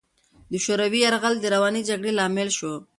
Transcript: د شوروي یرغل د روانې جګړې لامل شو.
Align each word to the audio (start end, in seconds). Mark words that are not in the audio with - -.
د 0.51 0.53
شوروي 0.65 0.99
یرغل 1.03 1.35
د 1.39 1.45
روانې 1.53 1.81
جګړې 1.89 2.11
لامل 2.19 2.49
شو. 2.57 2.73